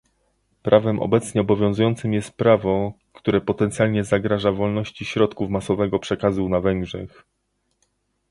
Prawem 0.63 0.99
obecnie 0.99 1.41
obowiązującym 1.41 2.13
jest 2.13 2.31
prawo, 2.31 2.93
które 3.13 3.41
potencjalnie 3.41 4.03
zagraża 4.03 4.51
wolności 4.51 5.05
środków 5.05 5.49
masowego 5.49 5.99
przekazu 5.99 6.49
na 6.49 6.59
Węgrzech 6.61 7.23